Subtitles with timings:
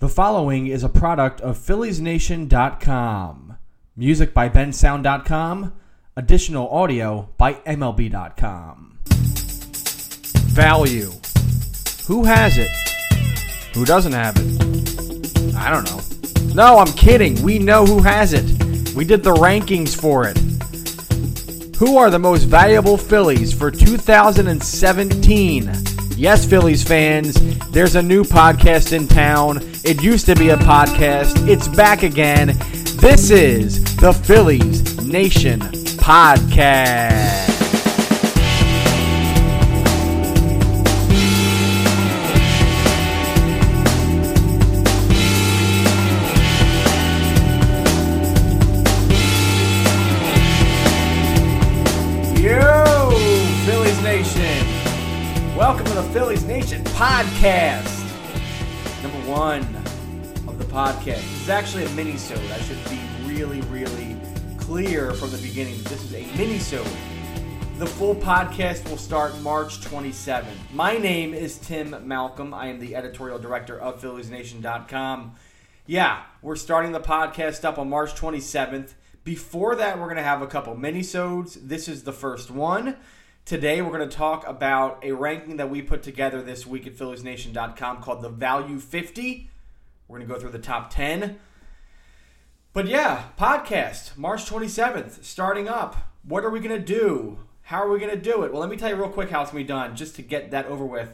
[0.00, 3.58] The following is a product of PhilliesNation.com.
[3.94, 5.74] Music by BenSound.com.
[6.16, 8.98] Additional audio by MLB.com.
[10.54, 11.12] Value.
[12.06, 12.70] Who has it?
[13.74, 15.54] Who doesn't have it?
[15.54, 16.00] I don't know.
[16.54, 17.42] No, I'm kidding.
[17.42, 18.46] We know who has it.
[18.94, 20.38] We did the rankings for it.
[21.76, 25.99] Who are the most valuable Phillies for 2017?
[26.20, 27.32] Yes, Phillies fans,
[27.70, 29.60] there's a new podcast in town.
[29.84, 32.48] It used to be a podcast, it's back again.
[32.98, 37.59] This is the Phillies Nation Podcast.
[55.60, 57.84] Welcome to the Phillies Nation podcast.
[59.02, 59.60] Number one
[60.48, 61.20] of the podcast.
[61.20, 62.38] This is actually a mini-sode.
[62.50, 64.16] I should be really, really
[64.56, 66.86] clear from the beginning that this is a mini-sode.
[67.76, 70.46] The full podcast will start March 27th.
[70.72, 72.54] My name is Tim Malcolm.
[72.54, 75.34] I am the editorial director of PhilliesNation.com.
[75.84, 78.94] Yeah, we're starting the podcast up on March 27th.
[79.24, 81.56] Before that, we're going to have a couple mini-sodes.
[81.56, 82.96] This is the first one.
[83.44, 86.94] Today, we're going to talk about a ranking that we put together this week at
[86.94, 89.50] PhilliesNation.com called the Value 50.
[90.06, 91.38] We're going to go through the top 10.
[92.72, 95.96] But yeah, podcast, March 27th, starting up.
[96.22, 97.38] What are we going to do?
[97.62, 98.52] How are we going to do it?
[98.52, 100.22] Well, let me tell you real quick how it's going to be done, just to
[100.22, 101.12] get that over with.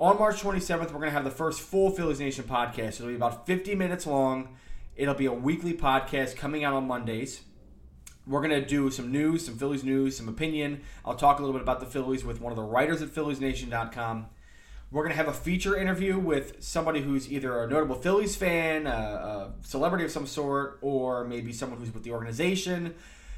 [0.00, 2.94] On March 27th, we're going to have the first full Phillies Nation podcast.
[2.94, 4.56] It'll be about 50 minutes long.
[4.96, 7.42] It'll be a weekly podcast coming out on Mondays.
[8.26, 10.80] We're going to do some news, some Phillies news, some opinion.
[11.04, 14.26] I'll talk a little bit about the Phillies with one of the writers at PhilliesNation.com.
[14.90, 18.86] We're going to have a feature interview with somebody who's either a notable Phillies fan,
[18.86, 22.94] a, a celebrity of some sort, or maybe someone who's with the organization.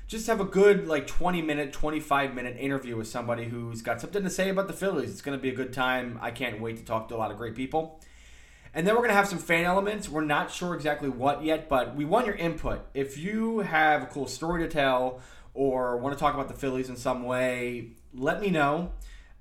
[0.07, 4.23] Just have a good, like, 20 minute, 25 minute interview with somebody who's got something
[4.23, 5.11] to say about the Phillies.
[5.11, 6.19] It's going to be a good time.
[6.23, 8.01] I can't wait to talk to a lot of great people.
[8.77, 10.07] And then we're going to have some fan elements.
[10.07, 12.83] We're not sure exactly what yet, but we want your input.
[12.93, 15.23] If you have a cool story to tell
[15.55, 18.93] or want to talk about the Phillies in some way, let me know.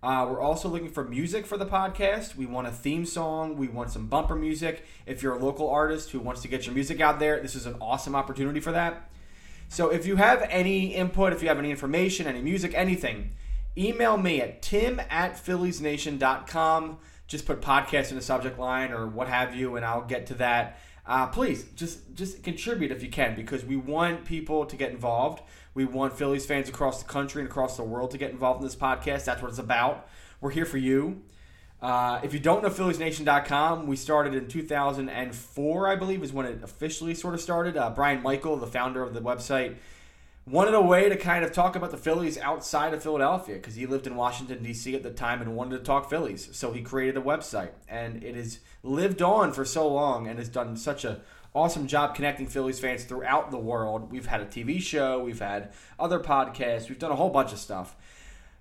[0.01, 2.37] Uh, we're also looking for music for the podcast.
[2.37, 3.57] We want a theme song.
[3.57, 4.85] We want some bumper music.
[5.05, 7.65] If you're a local artist who wants to get your music out there, this is
[7.65, 9.09] an awesome opportunity for that.
[9.67, 13.33] So if you have any input, if you have any information, any music, anything,
[13.77, 19.27] email me at tim at philliesnation.com just put podcast in the subject line or what
[19.27, 20.79] have you, and I'll get to that.
[21.07, 25.41] Uh, please just just contribute if you can because we want people to get involved.
[25.73, 28.65] We want Phillies fans across the country and across the world to get involved in
[28.65, 29.25] this podcast.
[29.25, 30.07] That's what it's about.
[30.41, 31.21] We're here for you.
[31.81, 36.63] Uh, if you don't know PhilliesNation.com, we started in 2004, I believe, is when it
[36.63, 37.77] officially sort of started.
[37.77, 39.75] Uh, Brian Michael, the founder of the website,
[40.47, 43.87] wanted a way to kind of talk about the Phillies outside of Philadelphia because he
[43.87, 44.93] lived in Washington, D.C.
[44.95, 46.49] at the time and wanted to talk Phillies.
[46.51, 50.49] So he created a website, and it has lived on for so long and has
[50.49, 51.21] done such a
[51.55, 54.11] awesome job connecting Phillies fans throughout the world.
[54.11, 57.59] We've had a TV show, we've had other podcasts, we've done a whole bunch of
[57.59, 57.95] stuff.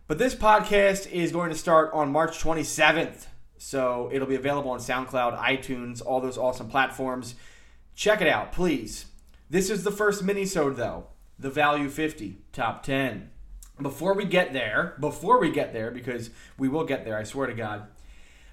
[0.07, 3.27] But this podcast is going to start on March 27th.
[3.59, 7.35] So it'll be available on SoundCloud, iTunes, all those awesome platforms.
[7.95, 9.07] Check it out, please.
[9.51, 11.07] This is the first mini-sode, though
[11.39, 13.31] the value 50 top 10
[13.83, 17.47] before we get there before we get there because we will get there i swear
[17.47, 17.89] to god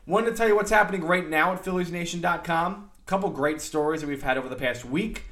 [0.08, 4.08] wanted to tell you what's happening right now at philliesnation.com a couple great stories that
[4.08, 5.26] we've had over the past week.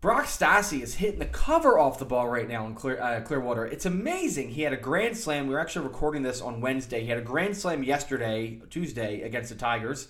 [0.00, 3.64] Brock stassi is hitting the cover off the ball right now in Clear, uh, clearwater.
[3.64, 4.50] It's amazing.
[4.50, 5.46] He had a grand slam.
[5.46, 7.00] We were actually recording this on wednesday.
[7.00, 10.08] He had a grand slam yesterday tuesday against the tigers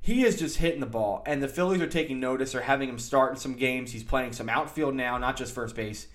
[0.00, 2.52] he is just hitting the ball, and the Phillies are taking notice.
[2.52, 3.92] They're having him start in some games.
[3.92, 6.06] He's playing some outfield now, not just first base.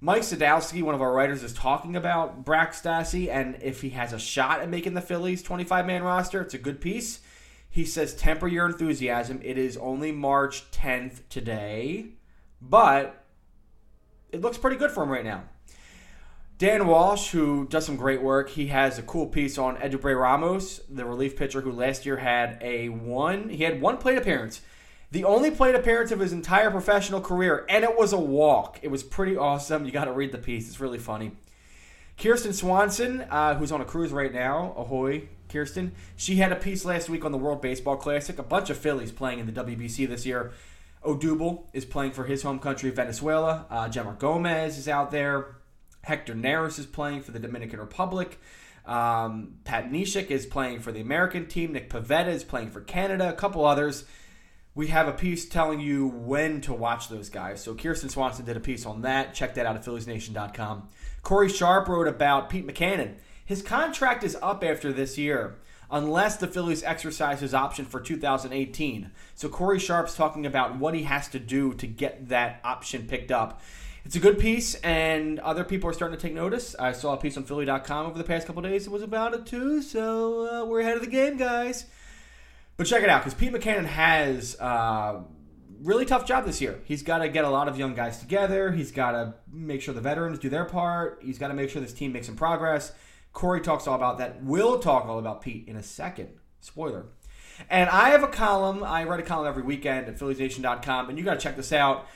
[0.00, 4.12] Mike Sadowski, one of our writers, is talking about Brock Stassi, and if he has
[4.12, 7.20] a shot at making the Phillies 25 man roster, it's a good piece.
[7.68, 9.40] He says, temper your enthusiasm.
[9.42, 12.06] It is only March 10th today,
[12.60, 13.24] but
[14.30, 15.44] it looks pretty good for him right now.
[16.58, 20.80] Dan Walsh, who does some great work, he has a cool piece on Eduardo Ramos,
[20.88, 23.50] the relief pitcher who last year had a one.
[23.50, 24.62] He had one plate appearance,
[25.10, 28.78] the only plate appearance of his entire professional career, and it was a walk.
[28.80, 29.84] It was pretty awesome.
[29.84, 31.32] You got to read the piece; it's really funny.
[32.16, 35.92] Kirsten Swanson, uh, who's on a cruise right now, ahoy, Kirsten.
[36.16, 38.38] She had a piece last week on the World Baseball Classic.
[38.38, 40.52] A bunch of Phillies playing in the WBC this year.
[41.04, 43.66] Odubel is playing for his home country, Venezuela.
[43.68, 45.55] Uh, Jeanmar Gomez is out there.
[46.06, 48.38] Hector Neris is playing for the Dominican Republic.
[48.84, 51.72] Um, Pat Neshek is playing for the American team.
[51.72, 53.28] Nick Pivetta is playing for Canada.
[53.28, 54.04] A couple others.
[54.76, 57.60] We have a piece telling you when to watch those guys.
[57.60, 59.34] So Kirsten Swanson did a piece on that.
[59.34, 60.88] Check that out at PhilliesNation.com.
[61.22, 63.16] Corey Sharp wrote about Pete Mackanin.
[63.44, 65.56] His contract is up after this year
[65.90, 69.10] unless the Phillies exercise his option for 2018.
[69.34, 73.32] So Corey Sharp's talking about what he has to do to get that option picked
[73.32, 73.60] up.
[74.06, 76.76] It's a good piece, and other people are starting to take notice.
[76.78, 78.86] I saw a piece on Philly.com over the past couple days.
[78.86, 81.86] It was about it too, so uh, we're ahead of the game, guys.
[82.76, 85.22] But check it out, because Pete Mackanin has a uh,
[85.82, 86.78] really tough job this year.
[86.84, 88.70] He's got to get a lot of young guys together.
[88.70, 91.18] He's got to make sure the veterans do their part.
[91.20, 92.92] He's got to make sure this team makes some progress.
[93.32, 94.40] Corey talks all about that.
[94.40, 96.28] We'll talk all about Pete in a second.
[96.60, 97.06] Spoiler.
[97.68, 98.84] And I have a column.
[98.84, 102.06] I write a column every weekend at PhilliesNation.com, and you got to check this out.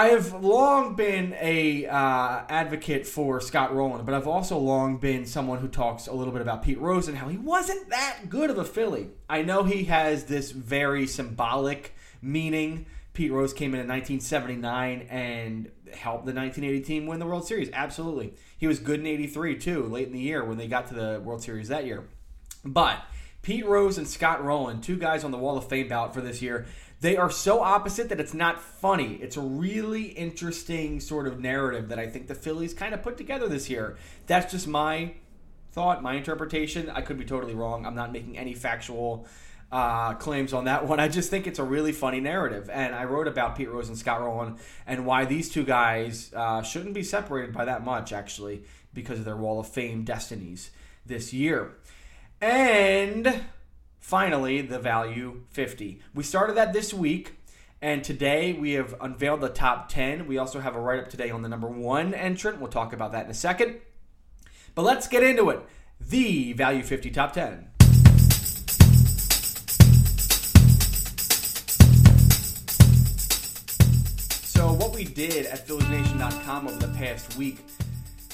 [0.00, 5.26] I have long been a uh, advocate for Scott Rolen, but I've also long been
[5.26, 8.48] someone who talks a little bit about Pete Rose and how he wasn't that good
[8.48, 9.10] of a Philly.
[9.28, 11.92] I know he has this very symbolic
[12.22, 12.86] meaning.
[13.12, 17.68] Pete Rose came in in 1979 and helped the 1980 team win the World Series.
[17.74, 18.32] Absolutely.
[18.56, 21.20] He was good in 83 too, late in the year when they got to the
[21.22, 22.08] World Series that year.
[22.64, 23.04] But
[23.42, 26.40] Pete Rose and Scott Rolen, two guys on the Wall of Fame ballot for this
[26.40, 26.64] year,
[27.00, 29.14] they are so opposite that it's not funny.
[29.22, 33.16] It's a really interesting sort of narrative that I think the Phillies kind of put
[33.16, 33.96] together this year.
[34.26, 35.14] That's just my
[35.72, 36.90] thought, my interpretation.
[36.90, 37.86] I could be totally wrong.
[37.86, 39.26] I'm not making any factual
[39.72, 41.00] uh, claims on that one.
[41.00, 42.68] I just think it's a really funny narrative.
[42.70, 44.56] And I wrote about Pete Rose and Scott Rolen
[44.86, 49.24] and why these two guys uh, shouldn't be separated by that much, actually, because of
[49.24, 50.70] their Wall of Fame destinies
[51.06, 51.76] this year.
[52.42, 53.42] And
[54.00, 56.00] finally, the value 50.
[56.14, 57.36] We started that this week.
[57.82, 60.26] And today we have unveiled the top 10.
[60.26, 62.60] We also have a write up today on the number one entrant.
[62.60, 63.80] We'll talk about that in a second.
[64.74, 65.60] But let's get into it.
[65.98, 67.68] The Value 50 Top 10.
[74.44, 77.64] So, what we did at PhilliesNation.com over the past week.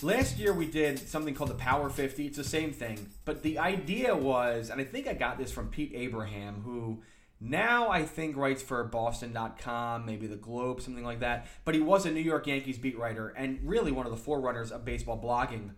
[0.06, 2.26] Last year we did something called the Power 50.
[2.26, 3.08] It's the same thing.
[3.24, 7.02] But the idea was, and I think I got this from Pete Abraham, who
[7.40, 11.48] now I think writes for Boston.com, maybe the Globe, something like that.
[11.64, 14.70] But he was a New York Yankees beat writer and really one of the forerunners
[14.70, 15.70] of baseball blogging.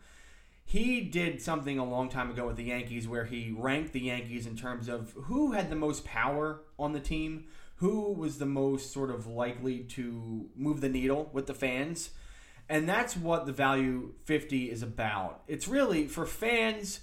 [0.63, 4.47] He did something a long time ago with the Yankees where he ranked the Yankees
[4.47, 7.47] in terms of who had the most power on the team,
[7.77, 12.11] who was the most sort of likely to move the needle with the fans.
[12.69, 15.43] And that's what the value 50 is about.
[15.47, 17.01] It's really for fans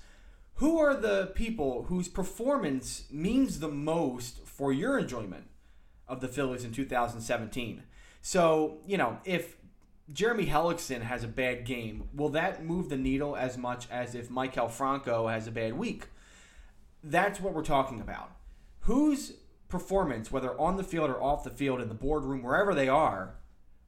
[0.56, 5.46] who are the people whose performance means the most for your enjoyment
[6.08, 7.84] of the Phillies in 2017.
[8.22, 9.58] So, you know, if
[10.14, 14.30] Jeremy Hellickson has a bad game, will that move the needle as much as if
[14.30, 16.08] Maikel Franco has a bad week?
[17.04, 18.32] That's what we're talking about.
[18.82, 19.34] Who's
[19.68, 23.36] performance, whether on the field or off the field, in the boardroom, wherever they are,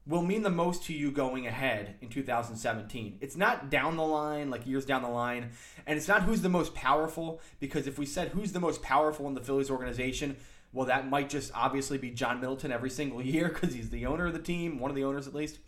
[0.08, 3.18] will mean the most to you going ahead in 2017.
[3.20, 5.50] It's not down the line, like years down the line,
[5.86, 9.28] and it's not who's the most powerful, because if we said who's the most powerful
[9.28, 10.36] in the Phillies organization,
[10.72, 14.26] well, that might just obviously be John Middleton every single year because he's the owner
[14.26, 15.58] of the team, one of the owners at least.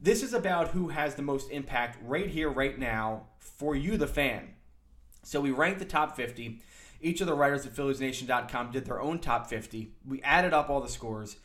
[0.00, 4.06] This is about who has the most impact right here, right now, for you, the
[4.06, 4.54] fan.
[5.22, 6.62] So we ranked the top 50.
[7.02, 9.92] Each of the writers at PhilliesNation.com did their own top 50.
[10.08, 11.36] We added up all the scores,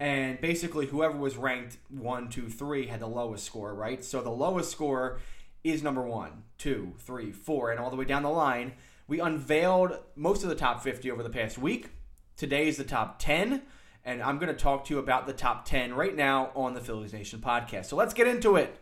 [0.00, 4.04] and basically, whoever was ranked one, two, three had the lowest score, right?
[4.04, 5.20] So the lowest score
[5.62, 8.72] is number one, two, three, four, and all the way down the line.
[9.06, 11.90] We unveiled most of the top 50 over the past week.
[12.36, 13.62] Today is the top 10,
[14.04, 16.80] and I'm going to talk to you about the top 10 right now on the
[16.80, 17.86] Phillies Nation podcast.
[17.86, 18.76] So let's get into it.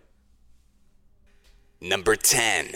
[1.81, 2.75] Number 10.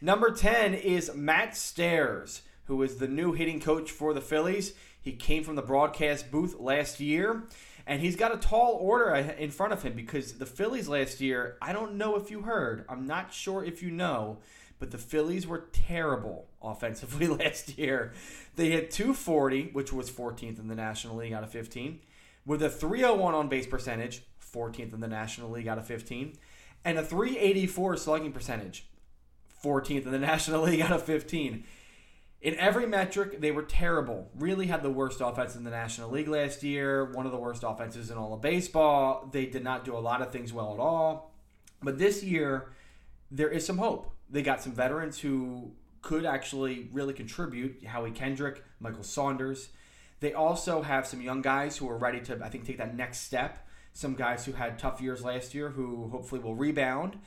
[0.00, 4.74] Number 10 is Matt Stairs who is the new hitting coach for the Phillies.
[5.00, 7.44] He came from the broadcast booth last year,
[7.88, 11.56] and he's got a tall order in front of him because the Phillies last year,
[11.62, 14.38] I don't know if you heard, I'm not sure if you know,
[14.78, 18.12] but the Phillies were terrible offensively last year.
[18.56, 22.00] They hit 240, which was 14th in the National League out of 15,
[22.44, 24.22] with a 301 on base percentage,
[24.54, 26.34] 14th in the National League out of 15,
[26.84, 28.86] and a 384 slugging percentage,
[29.64, 31.64] 14th in the National League out of 15.
[32.40, 34.30] In every metric, they were terrible.
[34.38, 37.64] Really had the worst offense in the National League last year, one of the worst
[37.66, 39.28] offenses in all of baseball.
[39.32, 41.32] They did not do a lot of things well at all.
[41.82, 42.70] But this year,
[43.30, 44.12] there is some hope.
[44.30, 49.70] They got some veterans who could actually really contribute Howie Kendrick, Michael Saunders.
[50.20, 53.20] They also have some young guys who are ready to, I think, take that next
[53.20, 53.66] step.
[53.92, 57.18] Some guys who had tough years last year who hopefully will rebound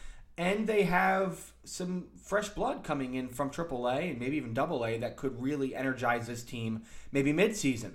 [0.41, 5.15] and they have some fresh blood coming in from AAA and maybe even AA that
[5.15, 6.81] could really energize this team
[7.12, 7.91] maybe midseason.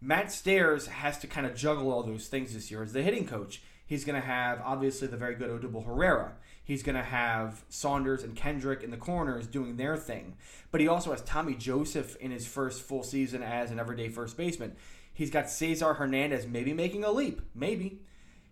[0.00, 3.26] Matt Stairs has to kind of juggle all those things this year as the hitting
[3.26, 3.60] coach.
[3.84, 6.34] He's going to have obviously the very good Odubel Herrera.
[6.62, 10.36] He's going to have Saunders and Kendrick in the corners doing their thing.
[10.70, 14.36] But he also has Tommy Joseph in his first full season as an everyday first
[14.36, 14.76] baseman.
[15.12, 18.02] He's got Cesar Hernandez maybe making a leap, maybe.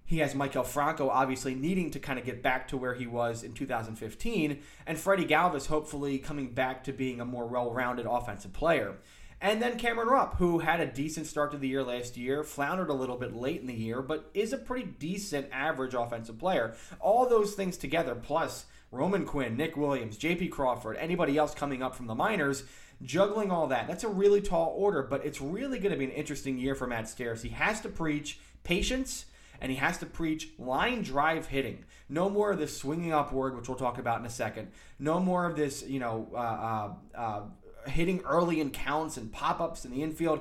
[0.09, 3.43] He has Maikel Franco obviously needing to kind of get back to where he was
[3.43, 8.55] in 2015, and Freddie Galvis hopefully coming back to being a more well rounded offensive
[8.55, 8.97] player.
[9.38, 12.88] And then Cameron Rupp, who had a decent start to the year last year, floundered
[12.88, 16.75] a little bit late in the year, but is a pretty decent average offensive player.
[17.00, 21.95] All those things together, plus Roman Quinn, Nick Williams, JP Crawford, anybody else coming up
[21.95, 22.65] from the minors,
[23.03, 23.87] juggling all that.
[23.87, 26.87] That's a really tall order, but it's really going to be an interesting year for
[26.87, 27.43] Matt Stairs.
[27.43, 29.27] He has to preach patience
[29.61, 31.85] and he has to preach line drive hitting.
[32.09, 34.69] No more of this swinging upward, which we'll talk about in a second.
[34.99, 37.41] No more of this, you know, uh, uh, uh,
[37.88, 40.41] hitting early in counts and pop ups in the infield.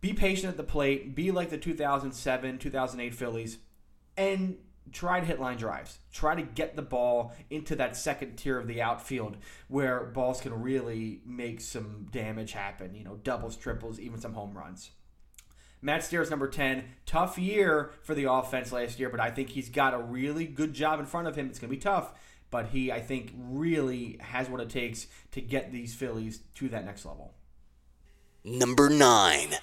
[0.00, 1.14] Be patient at the plate.
[1.14, 3.58] Be like the 2007, 2008 Phillies,
[4.16, 4.58] and
[4.92, 5.98] try to hit line drives.
[6.12, 9.36] Try to get the ball into that second tier of the outfield
[9.68, 12.94] where balls can really make some damage happen.
[12.94, 14.90] You know, doubles, triples, even some home runs.
[15.82, 16.84] Matt Stairs, number 10.
[17.04, 20.74] Tough year for the offense last year, but I think he's got a really good
[20.74, 21.46] job in front of him.
[21.46, 22.12] It's going to be tough
[22.50, 26.84] but he, I think, really has what it takes to get these Phillies to that
[26.84, 27.34] next level.
[28.44, 29.54] Number nine.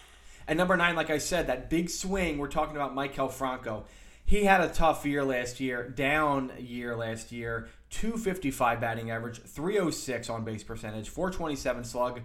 [0.48, 3.86] And number nine, like I said, that big swing, we're talking about Maikel Franco.
[4.26, 10.30] He had a tough year last year, down year last year, 255 batting average, 306
[10.30, 12.22] on base percentage, 427 slug,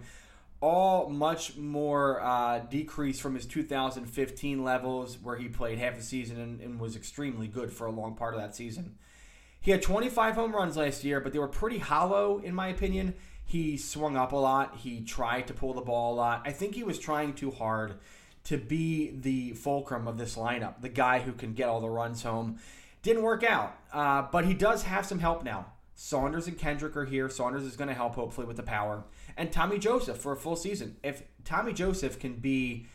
[0.61, 6.39] all much more uh, decrease from his 2015 levels where he played half a season
[6.39, 8.95] and, and was extremely good for a long part of that season.
[9.61, 13.13] He had 25 home runs last year, but they were pretty hollow, in my opinion.
[13.45, 14.77] He swung up a lot.
[14.77, 16.43] He tried to pull the ball a lot.
[16.45, 17.95] I think he was trying too hard
[18.45, 22.23] to be the fulcrum of this lineup, the guy who can get all the runs
[22.23, 22.59] home.
[23.01, 25.67] Didn't work out, uh, but he does have some help now.
[26.01, 27.29] Saunders and Kendrick are here.
[27.29, 29.03] Saunders is going to help, hopefully, with the power.
[29.35, 30.95] And Tommy Joseph for a full season.
[31.03, 32.85] If Tommy Joseph can be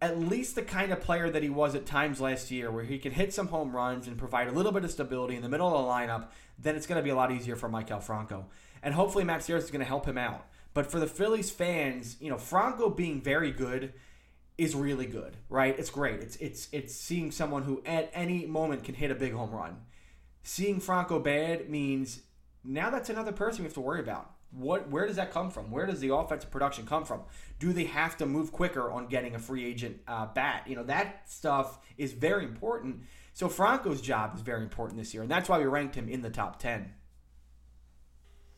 [0.00, 2.96] at least the kind of player that he was at times last year, where he
[2.96, 5.66] can hit some home runs and provide a little bit of stability in the middle
[5.66, 6.28] of the lineup,
[6.60, 8.46] then it's going to be a lot easier for Maikel Franco.
[8.84, 10.46] And hopefully Matt Stairs is going to help him out.
[10.74, 13.94] But for the Phillies fans, you know, Franco being very good
[14.56, 15.76] is really good, right?
[15.76, 16.20] It's great.
[16.20, 19.78] It's it's it's seeing someone who at any moment can hit a big home run.
[20.42, 22.20] Seeing Franco bad means
[22.64, 25.70] now that's another person we have to worry about what where does that come from?
[25.70, 27.22] Where does the offensive production come from?
[27.58, 30.64] Do they have to move quicker on getting a free agent uh, bat?
[30.66, 33.02] You know that stuff is very important.
[33.32, 36.22] So Franco's job is very important this year, and that's why we ranked him in
[36.22, 36.92] the top ten.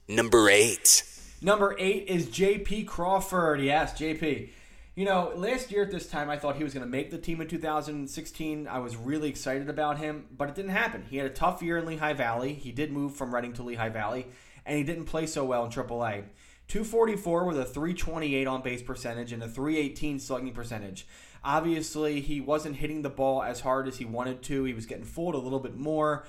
[0.09, 1.05] Number eight.
[1.45, 2.85] Number eight is J.P.
[2.85, 3.61] Crawford.
[3.61, 4.53] Yes, J.P.
[4.95, 7.17] You know, last year at this time, I thought he was going to make the
[7.17, 8.69] team in 2016.
[8.69, 11.07] I was really excited about him, but it didn't happen.
[11.09, 12.53] He had a tough year in Lehigh Valley.
[12.53, 14.27] He did move from Reading to Lehigh Valley
[14.65, 16.25] and he didn't play so well in AAA.
[16.69, 21.07] 244 with a 328 on base percentage and a 318 slugging percentage.
[21.45, 24.65] Obviously, he wasn't hitting the ball as hard as he wanted to.
[24.65, 26.25] He was getting fooled a little bit more.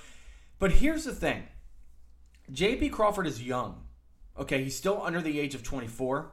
[0.58, 1.44] But here's the thing
[2.52, 3.84] JP Crawford is young.
[4.38, 6.32] Okay, he's still under the age of 24.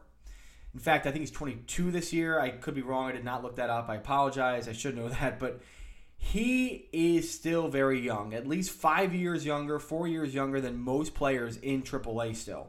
[0.72, 2.38] In fact, I think he's 22 this year.
[2.38, 3.08] I could be wrong.
[3.08, 3.88] I did not look that up.
[3.88, 4.68] I apologize.
[4.68, 5.38] I should know that.
[5.38, 5.60] But
[6.16, 11.14] he is still very young, at least five years younger, four years younger than most
[11.14, 12.68] players in AAA still.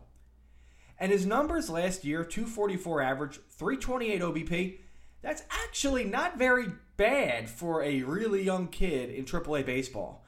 [0.98, 4.77] And his numbers last year 244 average, 328 OBP.
[5.22, 6.67] That's actually not very
[6.98, 10.25] bad for a really young kid in AAA baseball.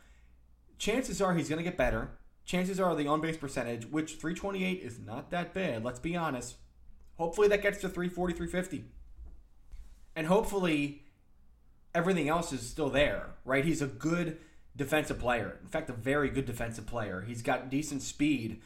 [0.78, 2.12] Chances are he's going to get better.
[2.46, 6.56] Chances are the on base percentage, which 328 is not that bad, let's be honest.
[7.18, 8.86] Hopefully that gets to 340, 350.
[10.16, 11.04] And hopefully
[11.94, 13.66] everything else is still there, right?
[13.66, 14.38] He's a good
[14.76, 15.60] defensive player.
[15.62, 17.22] In fact, a very good defensive player.
[17.22, 18.62] He's got decent speed.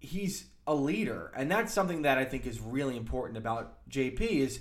[0.00, 4.20] He's a leader, and that's something that I think is really important about JP.
[4.20, 4.60] Is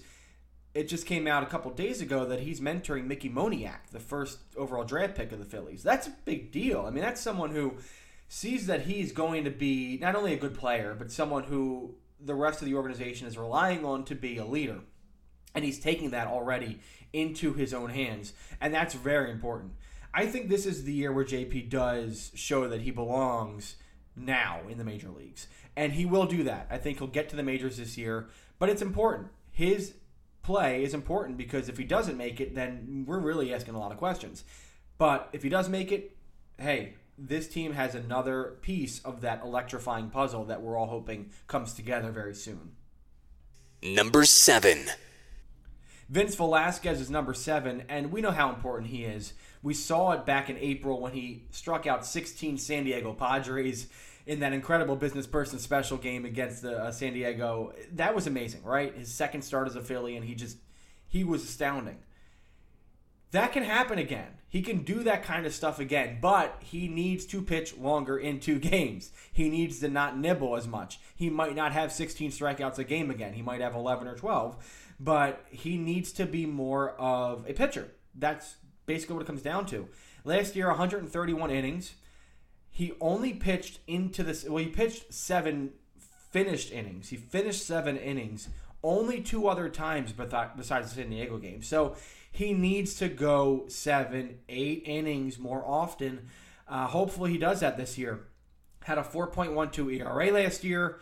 [0.73, 4.39] it just came out a couple days ago that he's mentoring Mickey Moniak, the first
[4.55, 5.81] overall draft pick of the Phillies.
[5.81, 6.85] That's a big deal.
[6.85, 7.77] I mean, that's someone who
[8.29, 12.35] sees that he's going to be not only a good player, but someone who the
[12.35, 14.79] rest of the organization is relying on to be a leader.
[15.55, 16.79] And he's taking that already
[17.13, 18.33] into his own hands.
[18.61, 19.73] And that's very important.
[20.13, 23.75] I think this is the year where JP does show that he belongs
[24.15, 25.47] now in the major leagues.
[25.75, 26.67] And he will do that.
[26.69, 29.29] I think he'll get to the majors this year, but it's important.
[29.51, 29.93] His
[30.41, 33.91] play is important because if he doesn't make it, then we're really asking a lot
[33.91, 34.43] of questions.
[34.97, 36.15] But if he does make it,
[36.57, 41.73] hey, this team has another piece of that electrifying puzzle that we're all hoping comes
[41.73, 42.73] together very soon.
[43.81, 44.85] Number 7.
[46.09, 49.33] Vince Velasquez is number seven, and we know how important he is.
[49.61, 53.87] We saw it back in April when he struck out 16 San Diego Padres
[54.25, 57.73] in that incredible business person special game against the uh, San Diego.
[57.93, 58.95] That was amazing, right?
[58.95, 60.57] His second start as a Philly, and he just
[61.07, 61.97] he was astounding.
[63.31, 64.33] That can happen again.
[64.49, 68.39] He can do that kind of stuff again, but he needs to pitch longer in
[68.39, 69.11] two games.
[69.31, 70.99] He needs to not nibble as much.
[71.15, 73.33] He might not have 16 strikeouts a game again.
[73.33, 74.57] He might have 11 or 12
[74.99, 77.91] but he needs to be more of a pitcher.
[78.15, 78.55] That's
[78.85, 79.87] basically what it comes down to.
[80.23, 81.93] Last year, 131 innings.
[82.69, 84.43] He only pitched into this.
[84.43, 85.71] Well, he pitched seven
[86.31, 87.09] finished innings.
[87.09, 88.49] He finished seven innings.
[88.83, 91.61] Only two other times besides the San Diego game.
[91.63, 91.95] So
[92.37, 96.27] he needs to go seven, eight innings more often.
[96.67, 98.27] Uh, hopefully, he does that this year.
[98.83, 100.99] Had a 4.12 ERA last year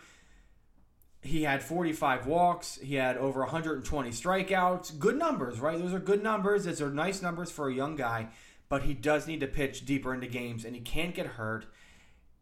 [1.26, 2.76] he had 45 walks.
[2.76, 4.98] He had over 120 strikeouts.
[4.98, 5.78] Good numbers, right?
[5.78, 6.64] Those are good numbers.
[6.64, 8.28] Those are nice numbers for a young guy,
[8.68, 11.66] but he does need to pitch deeper into games, and he can't get hurt.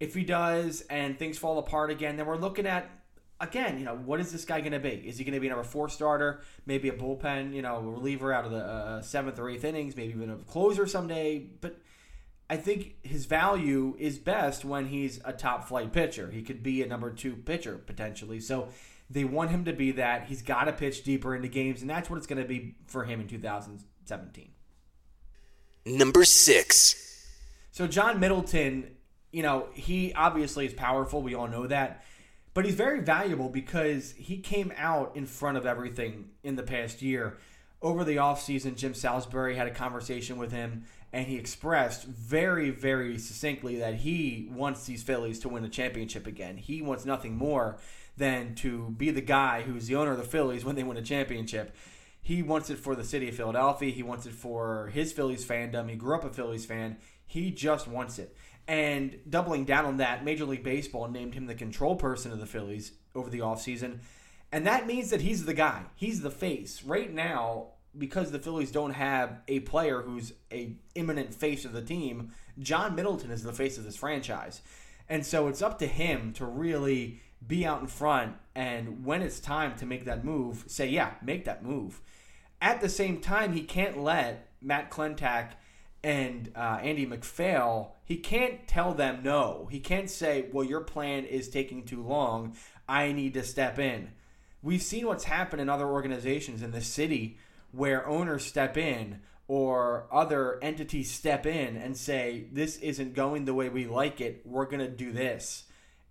[0.01, 2.91] If he does and things fall apart again, then we're looking at
[3.41, 5.03] again, you know, what is this guy going to be?
[5.07, 8.33] Is he going to be a number four starter, maybe a bullpen, you know, reliever
[8.33, 11.38] out of the uh, seventh or eighth innings, maybe even a closer someday?
[11.38, 11.79] But
[12.49, 16.31] I think his value is best when he's a top flight pitcher.
[16.31, 18.41] He could be a number two pitcher potentially.
[18.41, 18.69] So
[19.11, 20.26] they want him to be that.
[20.26, 23.05] He's got to pitch deeper into games, and that's what it's going to be for
[23.05, 24.50] him in 2017.
[25.87, 27.29] Number six.
[27.73, 28.97] So John Middleton,
[29.33, 31.23] you know, he obviously is powerful.
[31.23, 32.05] We all know that.
[32.54, 37.02] But he's very valuable because he came out in front of everything in the past
[37.02, 37.37] year.
[37.82, 43.18] Over the offseason, Jim Salisbury had a conversation with him and he expressed very, very
[43.18, 46.56] succinctly that he wants these Phillies to win a championship again.
[46.56, 47.78] He wants nothing more
[48.16, 51.02] than to be the guy who's the owner of the Phillies when they win a
[51.02, 51.75] championship.
[52.20, 53.92] He wants it for the city of Philadelphia.
[53.92, 55.88] He wants it for his Phillies fandom.
[55.88, 56.97] He grew up a Phillies fan.
[57.25, 58.36] He just wants it.
[58.67, 62.47] And doubling down on that, Major League Baseball named him the control person of the
[62.47, 63.99] Phillies over the offseason.
[64.50, 65.83] And that means that he's the guy.
[65.95, 66.83] He's the face.
[66.83, 71.83] Right now, because the Phillies don't have a player who's a imminent face of the
[71.83, 74.63] team, John Middleton is the face of this franchise.
[75.09, 79.41] And so it's up to him to really be out in front and when it's
[79.41, 82.00] time to make that move, say, yeah, make that move.
[82.63, 85.50] At the same time, he can't let Matt Klentak
[86.04, 89.69] and uh, Andy MacPhail, he can't tell them no.
[89.71, 92.54] He can't say, well, your plan is taking too long.
[92.86, 94.10] I need to step in.
[94.62, 97.38] We've seen what's happened in other organizations in the city
[97.73, 103.54] where owners step in or other entities step in and say, this isn't going the
[103.54, 105.64] way we like it, we're going to do this.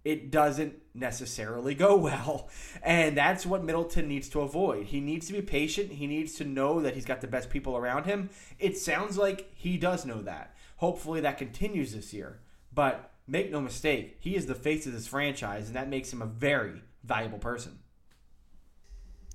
[0.04, 2.50] It doesn't necessarily go well.
[2.82, 4.88] And that's what Middleton needs to avoid.
[4.88, 5.94] He needs to be patient.
[5.94, 8.30] He needs to know that he's got the best people around him.
[8.60, 10.56] It sounds like he does know that.
[10.78, 12.40] Hopefully that continues this year.
[12.74, 16.22] But make no mistake, he is the face of this franchise, and that makes him
[16.22, 17.80] a very valuable person.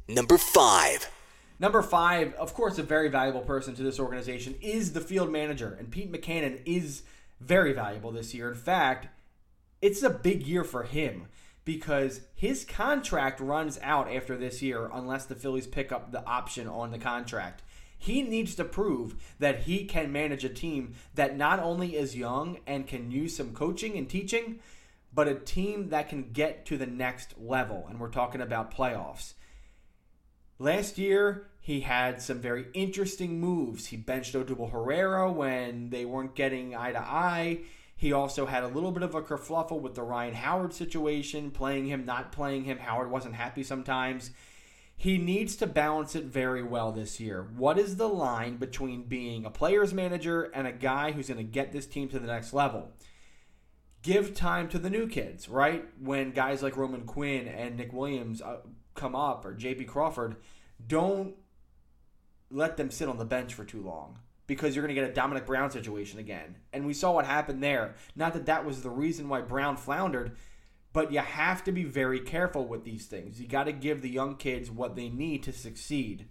[0.09, 1.11] Number five.
[1.61, 5.77] Number five, of course, a very valuable person to this organization is the field manager,
[5.79, 7.03] and Pete Mackanin is
[7.41, 8.49] very valuable this year.
[8.49, 9.09] In fact,
[9.81, 11.27] it's a big year for him
[11.65, 16.67] because his contract runs out after this year unless the Phillies pick up the option
[16.67, 17.63] on the contract.
[17.99, 22.59] He needs to prove that he can manage a team that not only is young
[22.67, 24.61] and can use some coaching and teaching,
[25.13, 27.87] but a team that can get to the next level.
[27.89, 29.35] And we're talking about playoffs.
[30.59, 33.87] Last year, he had some very interesting moves.
[33.87, 37.61] He benched Odubel Herrera when they weren't getting eye to eye.
[37.99, 41.87] He also had a little bit of a kerfluffle with the Ryan Howard situation, playing
[41.87, 42.79] him, not playing him.
[42.79, 44.31] Howard wasn't happy sometimes.
[44.97, 47.49] He needs to balance it very well this year.
[47.57, 51.43] What is the line between being a player's manager and a guy who's going to
[51.43, 52.93] get this team to the next level?
[54.03, 55.85] Give time to the new kids, right?
[56.01, 58.59] When guys like Roman Quinn and Nick Williams uh,
[58.95, 60.37] come up or JP Crawford,
[60.87, 61.35] don't
[62.49, 65.13] let them sit on the bench for too long because you're going to get a
[65.21, 66.57] Domonic Brown situation again.
[66.73, 67.95] And we saw what happened there.
[68.17, 70.37] Not that that was the reason why Brown floundered,
[70.93, 73.41] but you have to be very careful with these things.
[73.41, 76.27] You got to give the young kids what they need to succeed.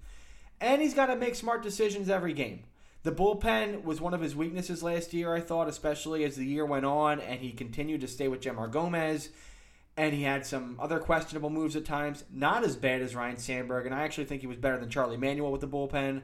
[0.60, 2.63] And he's got to make smart decisions every game.
[3.03, 6.65] The bullpen was one of his weaknesses last year, I thought, especially as the year
[6.65, 9.30] went on and he continued to stay with Jeanmar Gomez
[9.95, 12.23] and he had some other questionable moves at times.
[12.32, 15.17] Not as bad as Ryne Sandberg, and I actually think he was better than Charlie
[15.17, 16.21] Manuel with the bullpen.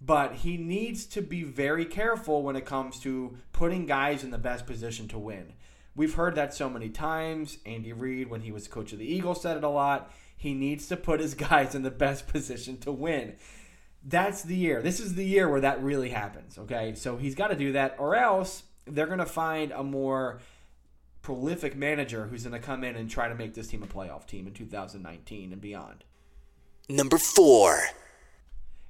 [0.00, 4.38] But he needs to be very careful when it comes to putting guys in the
[4.38, 5.52] best position to win.
[5.96, 7.58] We've heard that so many times.
[7.66, 10.12] Andy Reid, when he was coach of the Eagles, said it a lot.
[10.36, 13.34] He needs to put his guys in the best position to win.
[14.04, 14.80] That's the year.
[14.80, 16.94] This is the year where that really happens, okay?
[16.94, 20.38] So he's got to do that, or else they're going to find a more
[21.20, 24.26] prolific manager who's going to come in and try to make this team a playoff
[24.26, 26.04] team in 2019 and beyond.
[26.88, 27.82] Number four.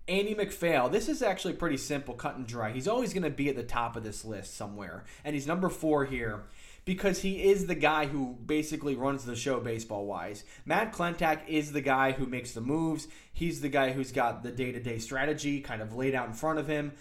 [0.08, 0.88] Andy MacPhail.
[0.88, 2.72] This is actually pretty simple, cut and dry.
[2.72, 5.68] He's always going to be at the top of this list somewhere, and he's number
[5.68, 6.44] four here
[6.84, 10.44] because he is the guy who basically runs the show baseball wise.
[10.64, 13.08] Matt Klentak is the guy who makes the moves.
[13.30, 16.32] He's the guy who's got the day to day strategy kind of laid out in
[16.32, 16.92] front of him.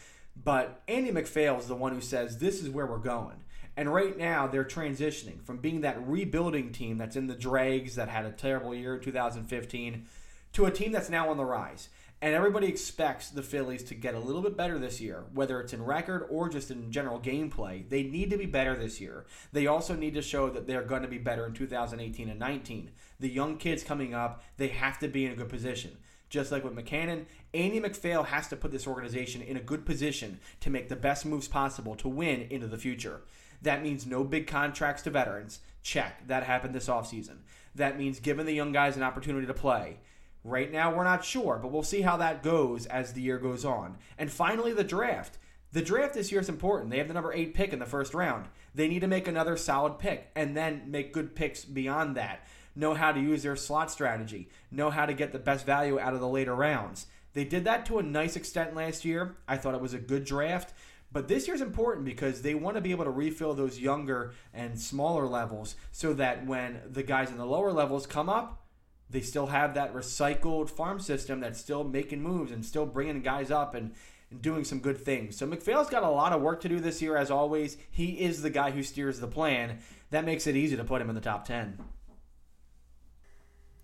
[0.43, 3.45] But Andy MacPhail is the one who says, This is where we're going.
[3.77, 8.09] And right now, they're transitioning from being that rebuilding team that's in the dregs that
[8.09, 10.05] had a terrible year in 2015
[10.53, 11.89] to a team that's now on the rise.
[12.19, 15.73] And everybody expects the Phillies to get a little bit better this year, whether it's
[15.73, 17.87] in record or just in general gameplay.
[17.87, 19.27] They need to be better this year.
[19.53, 22.89] They also need to show that they're going to be better in 2018 and 19.
[23.19, 25.95] The young kids coming up, they have to be in a good position.
[26.27, 30.39] Just like with Mackanin, Andy MacPhail has to put this organization in a good position
[30.61, 33.21] to make the best moves possible to win into the future.
[33.61, 35.59] That means no big contracts to veterans.
[35.83, 36.27] Check.
[36.27, 37.37] That happened this offseason.
[37.75, 39.99] That means giving the young guys an opportunity to play.
[40.47, 43.65] Right now, we're not sure, but we'll see how that goes as the year goes
[43.65, 43.97] on.
[44.17, 45.37] And finally, the draft.
[45.73, 46.89] The draft this year is important.
[46.89, 48.47] They have the number eight pick in the first round.
[48.73, 52.47] They need to make another solid pick and then make good picks beyond that.
[52.77, 56.13] Know how to use their slot strategy, know how to get the best value out
[56.13, 57.07] of the later rounds.
[57.33, 59.35] They did that to a nice extent last year.
[59.49, 60.73] I thought it was a good draft.
[61.11, 64.79] But this year's important because they want to be able to refill those younger and
[64.79, 68.63] smaller levels so that when the guys in the lower levels come up,
[69.09, 73.51] they still have that recycled farm system that's still making moves and still bringing guys
[73.51, 73.93] up and,
[74.29, 75.37] and doing some good things.
[75.37, 77.77] So MacPhail's got a lot of work to do this year, as always.
[77.89, 79.79] He is the guy who steers the plan.
[80.09, 81.79] That makes it easy to put him in the top 10.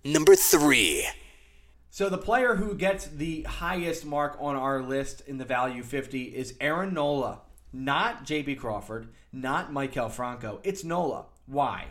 [0.05, 1.07] Number three.
[1.89, 6.23] So the player who gets the highest mark on our list in the value 50
[6.23, 7.41] is Aaron Nola.
[7.71, 10.59] Not JP Crawford, not Maikel Franco.
[10.63, 11.25] It's Nola.
[11.45, 11.85] Why?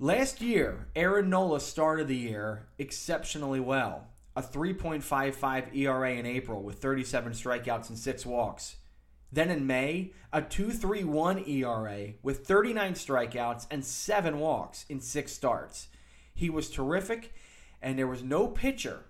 [0.00, 4.08] Last year, Aaron Nola started the year exceptionally well.
[4.34, 8.76] A 3.55 ERA in April with 37 strikeouts and 6 walks.
[9.30, 15.86] Then in May, a 2.31 ERA with 39 strikeouts and 7 walks in 6 starts.
[16.34, 17.32] He was terrific
[17.80, 19.04] and there was no pitcher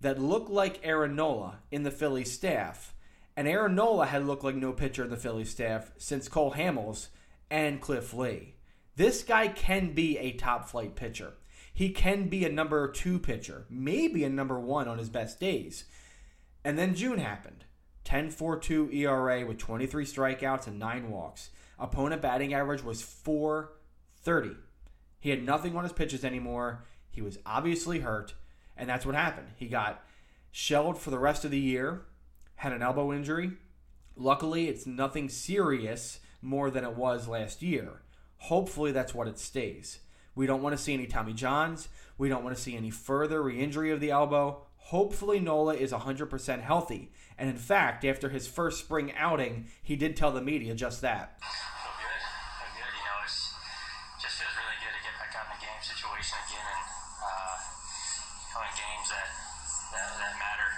[0.00, 2.94] that looked like Aaron Nola in the Phillies staff.
[3.36, 7.08] And Aaron Nola had looked like no pitcher in the Phillies staff since Cole Hamels
[7.50, 8.54] and Cliff Lee.
[8.96, 11.34] This guy can be a top flight pitcher.
[11.72, 15.84] He can be a number two pitcher, maybe a number one on his best days.
[16.64, 17.64] And then June happened
[18.04, 21.50] 10 4 2 ERA with 23 strikeouts and 9 walks.
[21.78, 24.56] Opponent batting average was 430.
[25.18, 26.84] He had nothing on his pitches anymore.
[27.10, 28.34] He was obviously hurt,
[28.76, 29.48] and that's what happened.
[29.56, 30.04] He got
[30.50, 32.02] shelled for the rest of the year,
[32.56, 33.52] had an elbow injury.
[34.16, 38.02] Luckily, it's nothing serious more than it was last year.
[38.44, 40.00] Hopefully, that's what it stays.
[40.34, 41.88] We don't want to see any Tommy Johns.
[42.16, 44.62] We don't want to see any further re injury of the elbow.
[44.76, 47.12] Hopefully, Nola is 100% healthy.
[47.38, 51.38] And in fact, after his first spring outing, he did tell the media just that.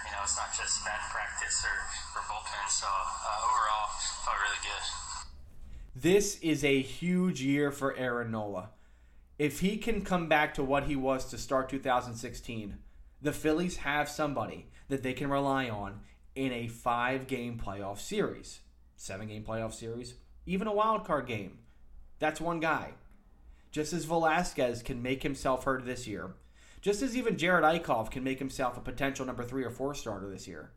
[0.03, 1.77] You know, it's not just bad practice or,
[2.19, 2.69] or bullpen.
[2.69, 3.87] So uh, overall,
[4.25, 5.02] felt really good.
[5.95, 8.71] This is a huge year for Aaron Nola.
[9.37, 12.79] If he can come back to what he was to start 2016,
[13.21, 15.99] the Phillies have somebody that they can rely on
[16.33, 18.61] in a five game playoff series,
[18.95, 20.15] seven game playoff series,
[20.47, 21.59] even a wild card game.
[22.17, 22.93] That's one guy.
[23.71, 26.33] Just as Velasquez can make himself heard this year,
[26.81, 30.31] just as even Jared Eickhoff can make himself a potential number three or four starter
[30.31, 30.71] this year.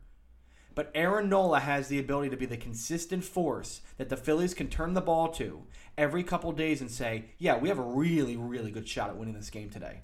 [0.77, 4.67] But Aaron Nola has the ability to be the consistent force that the Phillies can
[4.67, 5.63] turn the ball to
[5.97, 9.33] every couple days and say, yeah, we have a really, really good shot at winning
[9.33, 10.01] this game today.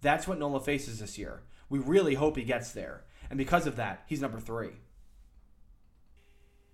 [0.00, 1.42] That's what Nola faces this year.
[1.68, 3.04] We really hope he gets there.
[3.28, 4.70] And because of that, he's number three.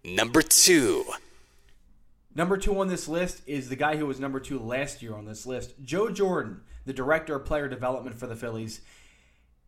[0.04, 1.04] Number two.
[2.32, 5.24] Number two on this list is the guy who was number two last year on
[5.24, 8.80] this list, Joe Jordan, the director of player development for the Phillies.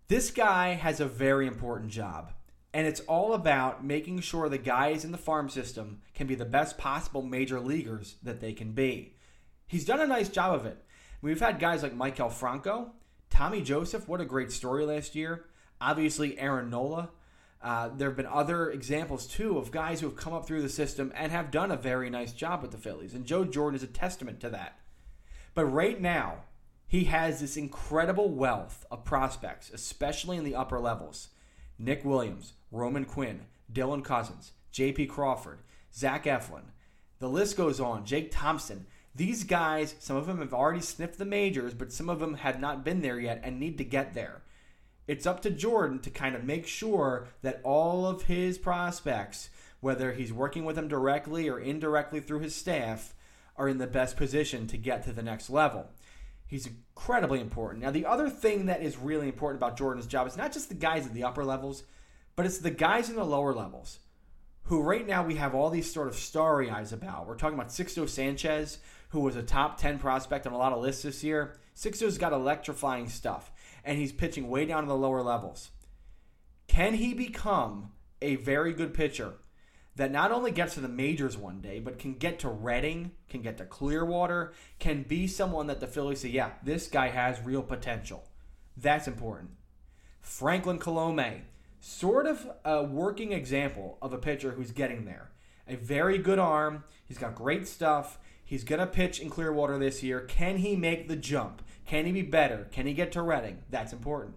[0.07, 2.33] This guy has a very important job,
[2.75, 6.45] and it's all about making sure the guys in the farm system can be the
[6.45, 9.15] best possible major leaguers that they can be.
[9.67, 10.83] He's done a nice job of it.
[11.21, 12.93] We've had guys like Maikel Franco,
[13.31, 15.45] Tommy Joseph, what a great story last year.
[15.81, 17.11] Obviously, Aaron Nola.
[17.63, 20.69] Uh, there have been other examples too of guys who have come up through the
[20.69, 23.85] system and have done a very nice job with the Phillies, and Joe Jordan is
[23.85, 24.79] a testament to that.
[25.55, 26.45] But right now,
[26.89, 31.29] he has this incredible wealth of prospects, especially in the upper levels.
[31.79, 35.07] Nick Williams, Roman Quinn, Dylan Cozens, J.P.
[35.07, 35.61] Crawford,
[35.95, 36.65] Zach Eflin.
[37.19, 38.05] The list goes on.
[38.05, 38.87] Jake Thompson.
[39.15, 42.59] These guys, some of them have already sniffed the majors, but some of them have
[42.59, 44.43] not been there yet and need to get there.
[45.07, 50.13] It's up to Jordan to kind of make sure that all of his prospects, whether
[50.13, 53.15] he's working with them directly or indirectly through his staff,
[53.57, 55.91] are in the best position to get to the next level.
[56.47, 57.83] He's incredibly important.
[57.83, 60.75] Now, the other thing that is really important about Jordan's job is not just the
[60.75, 61.83] guys at the upper levels,
[62.37, 63.99] but it's the guys in the lower levels
[64.65, 67.27] who right now we have all these sort of starry eyes about.
[67.27, 68.79] We're talking about Sixto Sanchez,
[69.11, 71.59] who was a top 10 prospect on a lot of lists this year.
[71.77, 73.51] Sixto's got electrifying stuff,
[73.85, 75.71] and he's pitching way down in the lower levels.
[76.69, 79.35] Can he become a very good pitcher
[79.97, 83.43] that not only gets to the majors one day, but can get to Reading, can
[83.43, 87.63] get to Clearwater, can be someone that the Phillies say, yeah, this guy has real
[87.63, 88.25] potential.
[88.77, 89.51] That's important.
[90.23, 91.43] Franklin Kilome,
[91.83, 95.33] sort of a working example of a pitcher who's getting there.
[95.67, 96.85] A very good arm.
[97.05, 98.21] He's got great stuff.
[98.45, 100.21] He's going to pitch in Clearwater this year.
[100.21, 101.61] Can he make the jump?
[101.85, 102.69] Can he be better?
[102.71, 103.59] Can he get to Reading?
[103.69, 104.37] That's important.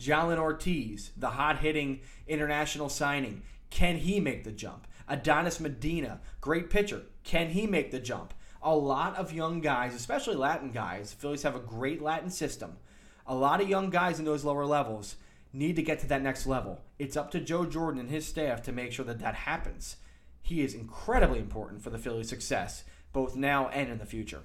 [0.00, 3.42] Jhailyn Ortiz, the hot hitting international signing.
[3.68, 4.86] Can he make the jump?
[5.08, 7.02] Adonis Medina, great pitcher.
[7.24, 8.32] Can he make the jump?
[8.62, 12.78] A lot of young guys, especially Latin guys, the Phillies have a great Latin system.
[13.26, 15.16] A lot of young guys in those lower levels
[15.52, 16.80] need to get to that next level.
[16.98, 19.96] It's up to Joe Jordan and his staff to make sure that that happens.
[20.40, 24.42] He is incredibly important for the Phillies' success, both now and in the future.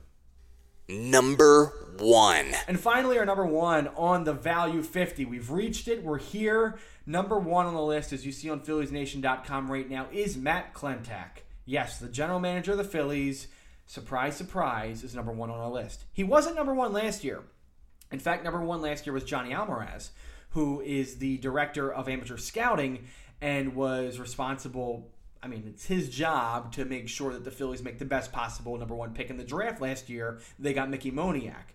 [0.90, 2.54] Number one.
[2.68, 5.26] And finally, our number one on the value 50.
[5.26, 6.04] We've reached it.
[6.04, 6.78] We're here.
[7.06, 11.44] Number one on the list, as you see on PhilliesNation.com right now, is Matt Klentak.
[11.66, 13.48] Yes, the general manager of the Phillies,
[13.86, 16.06] surprise, surprise, is number one on our list.
[16.14, 17.44] He wasn't number one last year.
[18.10, 20.12] In fact, number one last year was Johnny Almaraz,
[20.50, 23.06] who is the director of amateur scouting
[23.42, 25.12] and was responsible.
[25.42, 28.78] I mean, it's his job to make sure that the Phillies make the best possible
[28.78, 30.40] number one pick in the draft last year.
[30.58, 31.74] They got Mickey Moniak.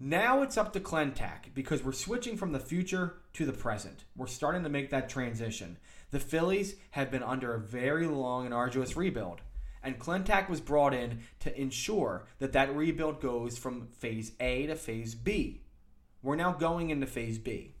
[0.00, 4.04] Now it's up to Klentak because we're switching from the future to the present.
[4.16, 5.78] We're starting to make that transition.
[6.10, 9.40] The Phillies have been under a very long and arduous rebuild,
[9.82, 14.74] and Klentak was brought in to ensure that that rebuild goes from phase A to
[14.74, 15.62] phase B.
[16.22, 17.73] We're now going into phase B.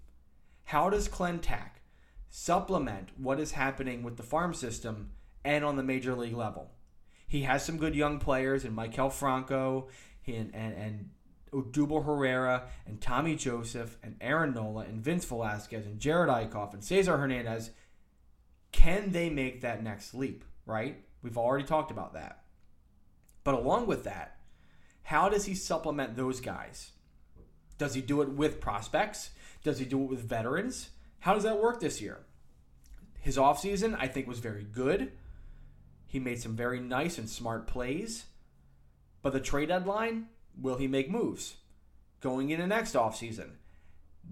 [0.64, 1.80] How does Klentak
[2.30, 5.10] supplement what is happening with the farm system
[5.44, 6.72] and on the major league level?
[7.26, 9.88] He has some good young players in Maikel Franco
[10.26, 11.10] and, and, and
[11.52, 16.82] Odubel Herrera and Tommy Joseph and Aaron Nola and Vince Velasquez and Jared Eickhoff and
[16.82, 17.70] Cesar Hernandez.
[18.72, 21.04] Can they make that next leap, right?
[21.22, 22.42] We've already talked about that.
[23.44, 24.38] But along with that,
[25.02, 26.92] how does he supplement those guys?
[27.78, 29.30] Does he do it with prospects?
[29.64, 30.90] Does he do it with veterans?
[31.20, 32.20] How does that work this year?
[33.18, 35.12] His offseason, I think, was very good.
[36.06, 38.26] He made some very nice and smart plays.
[39.22, 40.26] But the trade deadline,
[40.60, 41.56] will he make moves?
[42.20, 43.52] Going into next offseason,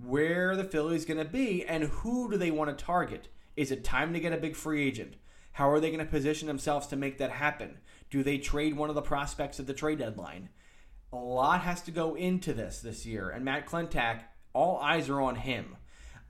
[0.05, 3.29] where are the Phillies going to be and who do they want to target?
[3.57, 5.15] Is it time to get a big free agent?
[5.53, 7.79] How are they going to position themselves to make that happen?
[8.11, 10.51] Do they trade one of the prospects at the trade deadline?
[11.13, 15.21] A lot has to go into this this year, and Matt Klentak, all eyes are
[15.21, 15.77] on him.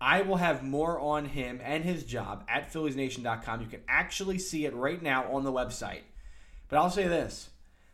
[0.01, 3.61] I will have more on him and his job at PhilliesNation.com.
[3.61, 6.03] You can actually see it right now on the website.
[6.69, 7.51] But I'll say this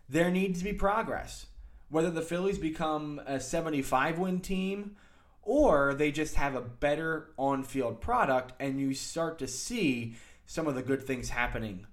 [0.09, 1.47] there needs to be progress.
[1.91, 4.97] Whether the Phillies become a 75 win team
[5.43, 10.67] or they just have a better on field product and you start to see some
[10.67, 11.87] of the good things happening.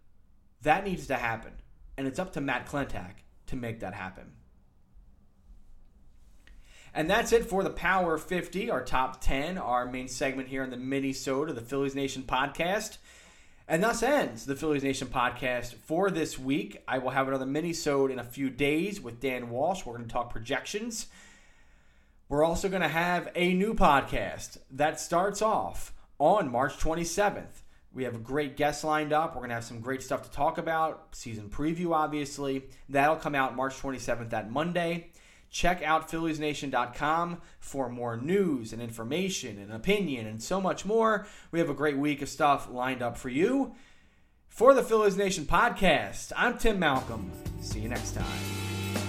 [0.62, 1.54] That needs to happen.
[1.98, 3.16] And it's up to Matt Klentak
[3.48, 4.32] to make that happen.
[6.98, 10.70] And that's it for the Power 50, our top 10, our main segment here in
[10.70, 13.00] the mini-sode the Phillies Nation podcast.
[13.68, 16.82] And thus ends the Phillies Nation podcast for this week.
[16.88, 19.86] I will have another mini-sode in a few days with Dan Walsh.
[19.86, 21.08] We're going to talk projections.
[22.30, 27.62] We're also going to have a new podcast that starts off on March 27th.
[27.94, 29.36] We have a great guest lined up.
[29.36, 31.10] We're going to have some great stuff to talk about.
[31.12, 32.64] Season preview, obviously.
[32.88, 35.12] That'll come out March 27th, that Monday.
[35.56, 41.28] Check out PhilliesNation.com for more news and information and opinion and so much more.
[41.50, 43.74] We have a great week of stuff lined up for you.
[44.50, 47.32] For the Phillies Nation podcast, I'm Tim Malcolm.
[47.62, 49.05] See you next time.